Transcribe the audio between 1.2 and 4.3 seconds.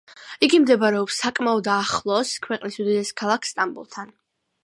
საკმაოდ ახლოს ქვეყნის უდიდეს ქალაქ სტამბოლთან.